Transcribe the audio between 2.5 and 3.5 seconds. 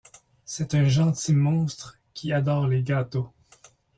les gâteaux.